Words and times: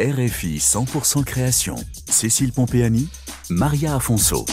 RFI 0.00 0.58
100% 0.58 1.24
création. 1.24 1.74
Cécile 2.08 2.52
Pompéani, 2.52 3.08
Maria 3.50 3.96
Afonso. 3.96 4.46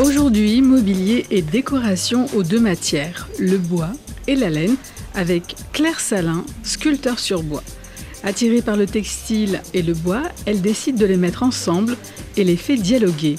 Aujourd'hui, 0.00 0.60
mobilier 0.60 1.24
et 1.30 1.40
décoration 1.40 2.26
aux 2.34 2.42
deux 2.42 2.58
matières, 2.58 3.28
le 3.38 3.58
bois 3.58 3.92
et 4.26 4.34
la 4.34 4.50
laine, 4.50 4.74
avec 5.14 5.54
Claire 5.72 6.00
Salin, 6.00 6.44
sculpteur 6.64 7.20
sur 7.20 7.44
bois. 7.44 7.62
Attirée 8.24 8.60
par 8.60 8.76
le 8.76 8.86
textile 8.86 9.62
et 9.72 9.82
le 9.82 9.94
bois, 9.94 10.24
elle 10.46 10.62
décide 10.62 10.96
de 10.96 11.06
les 11.06 11.16
mettre 11.16 11.44
ensemble 11.44 11.96
et 12.36 12.42
les 12.42 12.56
fait 12.56 12.76
dialoguer. 12.76 13.36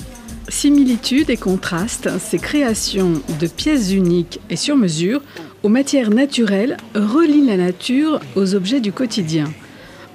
Similitudes 0.48 1.30
et 1.30 1.36
contrastes, 1.36 2.10
ces 2.20 2.40
créations 2.40 3.22
de 3.38 3.48
pièces 3.48 3.92
uniques 3.92 4.40
et 4.50 4.56
sur 4.56 4.78
mesure 4.78 5.22
aux 5.62 5.70
matières 5.70 6.10
naturelles 6.10 6.78
relient 6.96 7.46
la 7.46 7.58
nature 7.58 8.22
aux 8.38 8.56
objets 8.56 8.80
du 8.80 8.94
quotidien. 8.94 9.52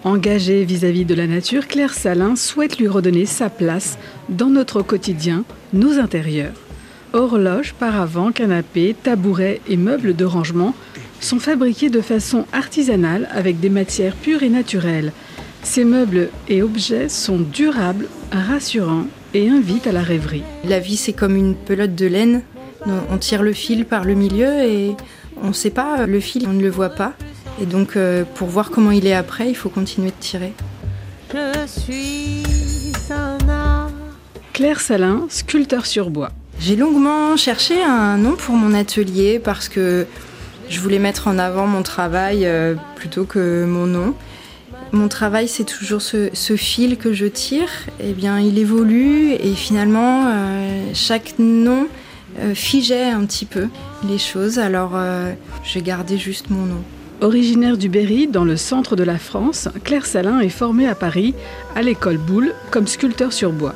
Engagée 0.05 0.67
vis-à-vis 0.67 1.07
de 1.07 1.15
la 1.15 1.27
nature, 1.27 1.67
Claire 1.67 1.95
Salin 1.95 2.37
souhaite 2.37 2.77
lui 2.77 2.89
redonner 2.89 3.25
sa 3.25 3.49
place 3.49 3.97
dans 4.29 4.51
notre 4.51 4.83
quotidien, 4.83 5.45
nos 5.73 5.99
intérieurs. 5.99 6.53
Horloges, 7.15 7.73
paravents, 7.73 8.31
canapés, 8.31 8.95
tabourets 9.03 9.63
et 9.67 9.79
meubles 9.79 10.15
de 10.15 10.27
rangement 10.27 10.75
sont 11.21 11.39
fabriqués 11.39 11.89
de 11.89 12.03
façon 12.03 12.45
artisanale 12.53 13.31
avec 13.33 13.61
des 13.61 13.71
matières 13.71 14.15
pures 14.15 14.43
et 14.43 14.51
naturelles. 14.51 15.11
Ces 15.63 15.85
meubles 15.85 16.29
et 16.49 16.63
objets 16.63 17.09
sont 17.09 17.39
durables, 17.39 18.09
rassurants 18.31 19.07
et 19.33 19.49
invitent 19.49 19.87
à 19.87 19.93
la 19.93 20.03
rêverie. 20.03 20.43
La 20.69 20.81
vie, 20.81 20.99
c'est 20.99 21.15
comme 21.15 21.35
une 21.35 21.55
pelote 21.55 21.95
de 21.95 22.07
laine. 22.07 22.43
On 23.11 23.17
tire 23.17 23.43
le 23.43 23.55
fil 23.55 23.87
par 23.87 24.05
le 24.05 24.13
milieu 24.13 24.65
et 24.65 24.95
on 25.43 25.49
ne 25.49 25.53
sait 25.55 25.71
pas, 25.71 26.05
le 26.05 26.21
fil, 26.21 26.47
on 26.47 26.53
ne 26.53 26.63
le 26.63 26.69
voit 26.69 26.91
pas. 26.91 27.15
Et 27.61 27.67
donc, 27.67 27.97
euh, 27.97 28.25
pour 28.35 28.49
voir 28.49 28.71
comment 28.71 28.91
il 28.91 29.07
est 29.07 29.15
après, 29.15 29.49
il 29.49 29.55
faut 29.55 29.69
continuer 29.69 30.09
de 30.11 30.21
tirer. 30.21 30.53
Je 31.33 31.67
suis 31.67 32.43
Claire 34.53 34.81
Salin, 34.81 35.27
sculpteur 35.29 35.87
sur 35.87 36.11
bois. 36.11 36.31
J'ai 36.61 36.77
longuement 36.77 37.37
cherché 37.37 37.83
un 37.83 38.17
nom 38.17 38.37
pour 38.37 38.55
mon 38.55 38.73
atelier 38.75 39.39
parce 39.39 39.69
que 39.69 40.07
je 40.69 40.81
voulais 40.81 40.99
mettre 40.99 41.29
en 41.29 41.39
avant 41.39 41.67
mon 41.67 41.83
travail 41.83 42.47
euh, 42.47 42.75
plutôt 42.97 43.25
que 43.25 43.65
mon 43.65 43.87
nom. 43.87 44.15
Mon 44.93 45.09
travail, 45.09 45.49
c'est 45.49 45.65
toujours 45.65 46.03
ce, 46.03 46.31
fil 46.57 46.97
que 46.97 47.13
je 47.13 47.27
tire. 47.27 47.71
Eh 48.01 48.13
bien, 48.13 48.39
il 48.39 48.59
évolue 48.59 49.33
et 49.33 49.55
finalement, 49.55 50.27
euh, 50.29 50.91
chaque 50.95 51.35
nom 51.39 51.89
figeait 52.55 53.11
un 53.11 53.25
petit 53.27 53.45
peu 53.45 53.69
les 54.09 54.19
choses. 54.19 54.59
Alors, 54.59 54.99
j'ai 55.63 55.83
gardé 55.83 56.19
juste 56.19 56.51
mon 56.51 56.67
nom. 56.67 56.83
Originaire 57.21 57.77
du 57.77 57.89
Berry, 57.89 58.27
dans 58.27 58.45
le 58.45 58.57
centre 58.57 58.97
de 58.97 59.05
la 59.05 59.19
France, 59.19 59.69
Claire 59.85 60.05
Salin 60.05 60.41
est 60.41 60.49
formée 60.49 60.89
à 60.89 60.95
Paris, 60.95 61.35
à 61.75 61.83
l'école 61.83 62.19
Boulle, 62.19 62.53
comme 62.71 62.89
sculpteur 62.89 63.33
sur 63.33 63.53
bois. 63.53 63.75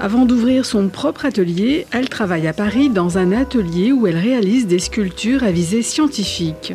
Avant 0.00 0.24
d'ouvrir 0.24 0.64
son 0.64 0.88
propre 0.88 1.24
atelier, 1.24 1.86
elle 1.90 2.08
travaille 2.08 2.46
à 2.46 2.52
Paris 2.52 2.88
dans 2.88 3.18
un 3.18 3.32
atelier 3.32 3.90
où 3.90 4.06
elle 4.06 4.16
réalise 4.16 4.68
des 4.68 4.78
sculptures 4.78 5.42
à 5.42 5.50
visée 5.50 5.82
scientifique. 5.82 6.74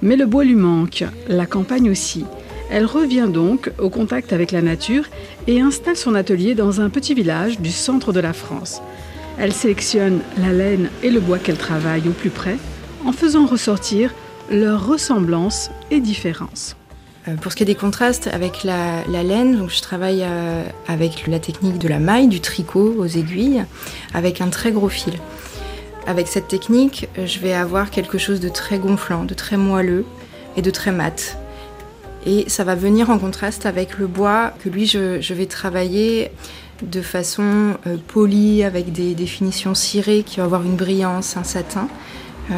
Mais 0.00 0.16
le 0.16 0.24
bois 0.24 0.44
lui 0.44 0.54
manque, 0.54 1.04
la 1.28 1.44
campagne 1.44 1.90
aussi. 1.90 2.24
Elle 2.70 2.86
revient 2.86 3.28
donc 3.30 3.70
au 3.78 3.90
contact 3.90 4.32
avec 4.32 4.50
la 4.50 4.62
nature 4.62 5.04
et 5.46 5.60
installe 5.60 5.96
son 5.96 6.14
atelier 6.14 6.54
dans 6.54 6.80
un 6.80 6.88
petit 6.88 7.12
village 7.12 7.60
du 7.60 7.70
centre 7.70 8.12
de 8.14 8.20
la 8.20 8.32
France. 8.32 8.80
Elle 9.38 9.52
sélectionne 9.52 10.20
la 10.38 10.52
laine 10.52 10.88
et 11.02 11.10
le 11.10 11.20
bois 11.20 11.38
qu'elle 11.38 11.58
travaille 11.58 12.08
au 12.08 12.12
plus 12.12 12.30
près 12.30 12.56
en 13.04 13.12
faisant 13.12 13.44
ressortir 13.44 14.10
leurs 14.50 14.86
ressemblances 14.86 15.70
et 15.90 16.00
différences. 16.00 16.76
Euh, 17.26 17.36
pour 17.36 17.52
ce 17.52 17.56
qui 17.56 17.62
est 17.62 17.66
des 17.66 17.74
contrastes 17.74 18.26
avec 18.26 18.64
la, 18.64 19.04
laine, 19.06 19.56
donc 19.56 19.70
je 19.70 19.80
travaille 19.80 20.22
euh, 20.22 20.62
avec 20.86 21.26
la 21.26 21.38
technique 21.38 21.78
de 21.78 21.88
la 21.88 21.98
maille, 21.98 22.28
du 22.28 22.40
tricot 22.40 22.94
aux 22.98 23.06
aiguilles, 23.06 23.64
avec 24.12 24.40
un 24.40 24.48
très 24.48 24.72
gros 24.72 24.88
fil. 24.88 25.14
Avec 26.06 26.28
cette 26.28 26.48
technique, 26.48 27.08
je 27.16 27.38
vais 27.38 27.54
avoir 27.54 27.90
quelque 27.90 28.18
chose 28.18 28.40
de 28.40 28.50
très 28.50 28.78
gonflant, 28.78 29.24
de 29.24 29.32
très 29.32 29.56
moelleux 29.56 30.04
et 30.56 30.62
de 30.62 30.70
très 30.70 30.92
mat. 30.92 31.38
Et 32.26 32.44
ça 32.48 32.64
va 32.64 32.74
venir 32.74 33.10
en 33.10 33.18
contraste 33.18 33.66
avec 33.66 33.98
le 33.98 34.06
bois 34.06 34.52
que 34.62 34.68
lui, 34.68 34.86
je, 34.86 35.32
vais 35.32 35.46
travailler 35.46 36.30
de 36.82 37.02
façon 37.02 37.76
euh, 37.86 37.96
polie, 38.08 38.64
avec 38.64 38.92
des 38.92 39.14
définitions 39.14 39.74
cirées 39.74 40.22
qui 40.24 40.38
vont 40.38 40.44
avoir 40.44 40.62
une 40.62 40.76
brillance, 40.76 41.36
un 41.36 41.44
satin. 41.44 41.88
Euh, 42.50 42.54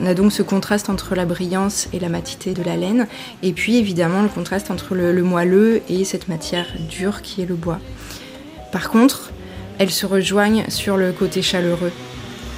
on 0.00 0.06
a 0.06 0.14
donc 0.14 0.32
ce 0.32 0.42
contraste 0.42 0.90
entre 0.90 1.14
la 1.14 1.24
brillance 1.24 1.88
et 1.92 1.98
la 1.98 2.08
matité 2.08 2.52
de 2.52 2.62
la 2.62 2.76
laine, 2.76 3.06
et 3.42 3.52
puis 3.52 3.76
évidemment 3.76 4.22
le 4.22 4.28
contraste 4.28 4.70
entre 4.70 4.94
le, 4.94 5.22
moelleux 5.22 5.80
et 5.88 6.04
cette 6.04 6.28
matière 6.28 6.66
dure 6.90 7.22
qui 7.22 7.42
est 7.42 7.46
le 7.46 7.54
bois. 7.54 7.78
Par 8.70 8.90
contre, 8.90 9.30
elles 9.78 9.90
se 9.90 10.04
rejoignent 10.04 10.64
sur 10.68 10.96
le 10.96 11.12
côté 11.12 11.40
chaleureux. 11.40 11.92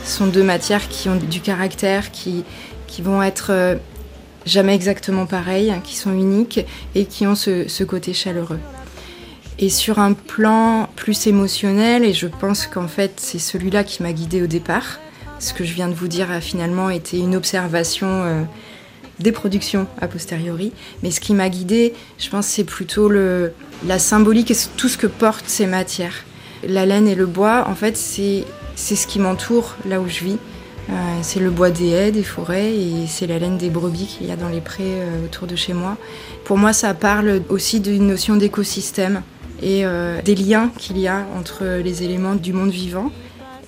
Ce 0.04 0.18
sont 0.18 0.26
deux 0.26 0.42
matières 0.42 0.88
qui 0.88 1.08
ont 1.08 1.16
du 1.16 1.40
caractère, 1.40 2.10
qui, 2.10 2.44
vont 3.00 3.22
être 3.22 3.50
euh, 3.50 3.76
jamais 4.44 4.74
exactement 4.74 5.26
pareilles, 5.26 5.72
qui 5.84 5.96
sont 5.96 6.12
uniques 6.12 6.66
et 6.94 7.04
qui 7.04 7.26
ont 7.26 7.36
ce, 7.36 7.68
ce 7.68 7.84
côté 7.84 8.12
chaleureux. 8.12 8.58
Et 9.58 9.68
sur 9.68 9.98
un 10.00 10.14
plan 10.14 10.88
plus 10.96 11.26
émotionnel, 11.26 12.04
et 12.04 12.12
je 12.12 12.26
pense 12.26 12.66
qu'en 12.66 12.88
fait 12.88 13.12
c'est 13.18 13.38
celui-là 13.38 13.84
qui 13.84 14.02
m'a 14.02 14.12
guidée 14.12 14.42
au 14.42 14.46
départ, 14.46 14.98
ce 15.40 15.54
que 15.54 15.64
je 15.64 15.72
viens 15.72 15.88
de 15.88 15.94
vous 15.94 16.06
dire 16.06 16.30
a 16.30 16.40
finalement 16.40 16.90
été 16.90 17.18
une 17.18 17.34
observation 17.34 18.06
euh, 18.06 18.42
des 19.18 19.32
productions 19.32 19.86
a 20.00 20.06
posteriori. 20.06 20.72
Mais 21.02 21.10
ce 21.10 21.20
qui 21.20 21.34
m'a 21.34 21.48
guidée, 21.48 21.94
je 22.18 22.28
pense, 22.28 22.46
c'est 22.46 22.64
plutôt 22.64 23.10
la 23.10 23.98
symbolique 23.98 24.50
et 24.50 24.56
tout 24.76 24.88
ce 24.88 24.98
que 24.98 25.06
portent 25.06 25.48
ces 25.48 25.66
matières. 25.66 26.24
La 26.62 26.86
laine 26.86 27.08
et 27.08 27.14
le 27.14 27.26
bois, 27.26 27.66
en 27.68 27.74
fait, 27.74 27.96
c'est 27.96 28.44
ce 28.76 29.06
qui 29.06 29.18
m'entoure 29.18 29.76
là 29.86 30.00
où 30.00 30.08
je 30.08 30.24
vis. 30.24 30.38
Euh, 30.90 30.92
c'est 31.22 31.40
le 31.40 31.50
bois 31.50 31.70
des 31.70 31.88
haies, 31.88 32.10
des 32.10 32.22
forêts, 32.22 32.74
et 32.74 33.06
c'est 33.06 33.26
la 33.26 33.38
laine 33.38 33.56
des 33.56 33.70
brebis 33.70 34.06
qu'il 34.06 34.26
y 34.26 34.32
a 34.32 34.36
dans 34.36 34.48
les 34.48 34.60
prés 34.60 34.82
euh, 34.84 35.24
autour 35.24 35.46
de 35.46 35.54
chez 35.56 35.72
moi. 35.72 35.96
Pour 36.44 36.58
moi, 36.58 36.72
ça 36.72 36.94
parle 36.94 37.42
aussi 37.48 37.80
d'une 37.80 38.08
notion 38.08 38.36
d'écosystème 38.36 39.22
et 39.62 39.84
des 40.24 40.34
liens 40.34 40.72
qu'il 40.78 40.96
y 40.96 41.06
a 41.06 41.26
entre 41.38 41.66
les 41.84 42.02
éléments 42.02 42.34
du 42.34 42.54
monde 42.54 42.70
vivant. 42.70 43.12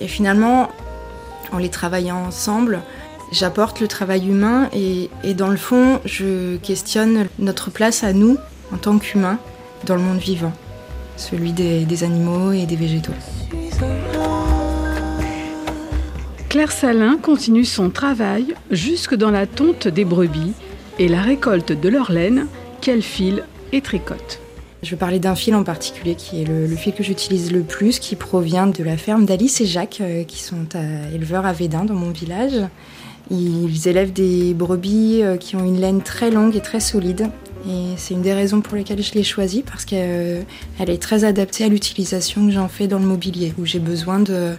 Et 0.00 0.08
finalement, 0.08 0.70
en 1.52 1.58
les 1.58 1.68
travaillant 1.68 2.24
ensemble, 2.24 2.82
j'apporte 3.30 3.80
le 3.80 3.88
travail 3.88 4.28
humain 4.28 4.68
et, 4.72 5.08
dans 5.34 5.48
le 5.48 5.56
fond, 5.56 6.00
je 6.04 6.56
questionne 6.56 7.28
notre 7.38 7.70
place 7.70 8.04
à 8.04 8.12
nous, 8.12 8.36
en 8.72 8.76
tant 8.76 8.98
qu'humains, 8.98 9.38
dans 9.84 9.96
le 9.96 10.02
monde 10.02 10.18
vivant, 10.18 10.52
celui 11.16 11.52
des, 11.52 12.04
animaux 12.04 12.52
et 12.52 12.66
des 12.66 12.76
végétaux. 12.76 13.12
Claire 16.48 16.72
Salin 16.72 17.16
continue 17.16 17.64
son 17.64 17.90
travail 17.90 18.54
jusque 18.70 19.14
dans 19.14 19.30
la 19.30 19.46
tonte 19.46 19.88
des 19.88 20.04
brebis 20.04 20.52
et 20.98 21.08
la 21.08 21.22
récolte 21.22 21.72
de 21.72 21.88
leur 21.88 22.12
laine 22.12 22.46
qu'elle 22.82 23.02
file 23.02 23.44
et 23.72 23.80
tricote. 23.80 24.40
Je 24.82 24.90
vais 24.90 24.96
parler 24.96 25.20
d'un 25.20 25.36
fil 25.36 25.54
en 25.54 25.62
particulier 25.62 26.16
qui 26.16 26.42
est 26.42 26.44
le, 26.44 26.66
fil 26.74 26.92
que 26.92 27.04
j'utilise 27.04 27.52
le 27.52 27.62
plus, 27.62 28.00
qui 28.00 28.16
provient 28.16 28.66
de 28.66 28.82
la 28.82 28.96
ferme 28.96 29.24
d'Alice 29.24 29.60
et 29.60 29.66
Jacques, 29.66 30.00
euh, 30.00 30.24
qui 30.24 30.40
sont 30.40 30.66
éleveurs 31.14 31.46
à 31.46 31.52
Védin 31.52 31.84
dans 31.84 31.94
mon 31.94 32.10
village. 32.10 32.54
Ils 33.30 33.86
élèvent 33.86 34.12
des 34.12 34.54
brebis 34.54 35.22
euh, 35.22 35.36
qui 35.36 35.54
ont 35.54 35.64
une 35.64 35.80
laine 35.80 36.02
très 36.02 36.32
longue 36.32 36.56
et 36.56 36.60
très 36.60 36.80
solide. 36.80 37.28
Et 37.68 37.94
c'est 37.96 38.14
une 38.14 38.22
des 38.22 38.34
raisons 38.34 38.60
pour 38.60 38.74
lesquelles 38.74 39.04
je 39.04 39.14
l'ai 39.14 39.22
choisie, 39.22 39.62
parce 39.62 39.84
qu'elle 39.84 40.44
est 40.80 41.00
très 41.00 41.22
adaptée 41.22 41.62
à 41.62 41.68
l'utilisation 41.68 42.44
que 42.44 42.50
j'en 42.50 42.66
fais 42.66 42.88
dans 42.88 42.98
le 42.98 43.06
mobilier, 43.06 43.54
où 43.58 43.64
j'ai 43.64 43.78
besoin 43.78 44.18
de, 44.18 44.54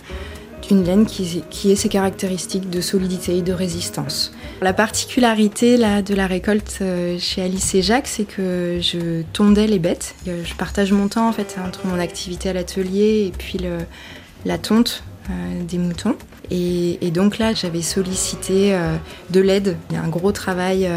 d'une 0.68 0.84
laine 0.84 1.06
qui, 1.06 1.44
qui 1.50 1.72
ait 1.72 1.75
ses 1.75 1.90
caractéristiques 1.90 2.69
de 2.69 2.81
solidité 2.81 3.38
et 3.38 3.41
de 3.41 3.53
résistance. 3.53 4.31
La 4.62 4.74
particularité 4.74 5.78
là, 5.78 6.01
de 6.01 6.16
la 6.16 6.25
récolte 6.25 6.79
euh, 6.81 7.18
chez 7.19 7.41
Alice 7.41 7.75
et 7.75 7.81
Jacques, 7.81 8.07
c'est 8.07 8.24
que 8.24 8.79
je 8.82 9.23
tondais 9.34 9.67
les 9.67 9.79
bêtes. 9.79 10.16
Euh, 10.28 10.41
je 10.46 10.55
partage 10.55 10.93
mon 10.93 11.09
temps 11.09 11.28
en 11.28 11.34
fait 11.34 11.58
entre 11.66 11.85
mon 11.85 11.99
activité 11.99 12.49
à 12.49 12.53
l'atelier 12.53 13.26
et 13.28 13.32
puis 13.38 13.59
la 14.46 14.58
tonte 14.58 15.03
euh, 15.29 15.64
des 15.67 15.78
moutons. 15.78 16.16
Et, 16.49 17.09
donc 17.11 17.40
là, 17.40 17.53
j'avais 17.53 17.82
sollicité 17.82 18.78
de 19.32 19.40
l'aide. 19.40 19.76
Il 19.90 19.96
y 19.96 19.99
a 19.99 20.03
un 20.03 20.08
gros 20.09 20.32
travail 20.32 20.88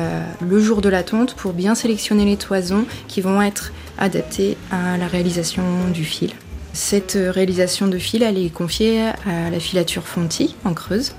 le 0.43 0.61
jour 0.61 0.83
de 0.83 0.91
la 0.91 1.03
tonte 1.03 1.35
pour 1.35 1.55
bien 1.55 1.75
sélectionner 1.75 2.27
les 2.27 2.37
toisons 2.37 2.85
qui 3.09 3.23
vont 3.23 3.41
être 3.41 3.73
adaptées 3.97 4.59
à 4.71 4.99
la 4.99 5.07
réalisation 5.07 5.63
du 5.95 6.05
fil. 6.05 6.33
Cette 6.77 7.17
réalisation 7.19 7.89
de 7.89 7.97
fil, 7.97 8.23
elle 8.23 8.37
est 8.37 8.53
confiée 8.53 9.01
à 9.01 9.49
la 9.51 9.59
filature 9.59 10.07
Fonty 10.07 10.55
en 10.67 10.75
Creuse. 10.75 11.15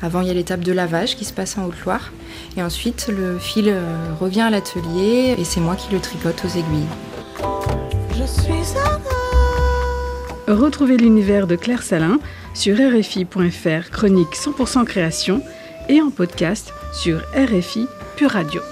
Avant, 0.00 0.20
il 0.20 0.28
y 0.28 0.30
a 0.30 0.32
l'étape 0.32 0.60
de 0.60 0.70
lavage 0.70 1.16
qui 1.16 1.24
se 1.24 1.32
passe 1.32 1.58
en 1.58 1.64
Haute-Loire. 1.64 2.12
Et 2.56 2.62
ensuite, 2.62 3.08
le 3.08 3.36
fil 3.40 3.68
euh, 3.68 3.82
revient 4.20 4.42
à 4.42 4.50
l'atelier 4.50 5.34
et 5.36 5.42
c'est 5.42 5.58
moi 5.58 5.74
qui 5.74 5.92
le 5.92 5.98
tricote 5.98 6.44
aux 6.44 6.56
aiguilles. 6.56 6.86
Je 8.16 8.24
suis 8.24 8.76
Retrouvez 10.46 10.96
l'univers 10.96 11.48
de 11.48 11.56
Claire 11.56 11.82
Salin 11.82 12.20
sur 12.54 12.76
RFI.fr, 12.76 13.90
chronique 13.90 14.36
100% 14.36 14.84
création 14.84 15.42
et 15.88 16.00
en 16.00 16.10
podcast 16.10 16.72
sur 16.92 17.18
RFI 17.34 17.88
Pure 18.14 18.30
Radio. 18.30 18.62